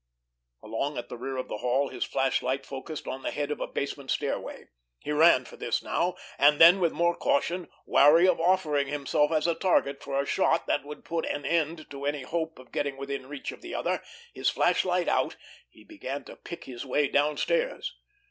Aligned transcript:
Along 0.63 0.97
at 0.97 1.09
the 1.09 1.15
rear 1.19 1.37
of 1.37 1.47
the 1.47 1.59
hall 1.59 1.89
his 1.89 2.03
flashlight 2.03 2.65
focused 2.65 3.07
on 3.07 3.21
the 3.21 3.29
head 3.29 3.51
of 3.51 3.59
a 3.61 3.67
basement 3.67 4.09
stairway. 4.09 4.65
He 4.97 5.11
ran 5.11 5.45
for 5.45 5.57
this 5.57 5.83
now; 5.83 6.15
and 6.39 6.59
then, 6.59 6.79
with 6.79 6.91
more 6.91 7.15
caution, 7.15 7.69
wary 7.85 8.27
of 8.27 8.39
offering 8.41 8.87
himself 8.87 9.31
as 9.31 9.45
a 9.45 9.53
target 9.53 10.01
for 10.01 10.19
a 10.19 10.25
shot 10.25 10.65
that 10.65 10.83
would 10.83 11.05
put 11.05 11.27
an 11.27 11.45
end 11.45 11.85
to 11.91 12.05
any 12.07 12.23
hope 12.23 12.57
of 12.57 12.71
getting 12.71 12.97
within 12.97 13.27
reach 13.27 13.51
of 13.51 13.61
the 13.61 13.75
other, 13.75 14.01
his 14.33 14.49
flashlight 14.49 15.07
out, 15.07 15.35
he 15.69 15.83
began 15.83 16.23
to 16.23 16.35
pick 16.35 16.63
his 16.63 16.83
way 16.83 17.07
downstairs. 17.07 17.93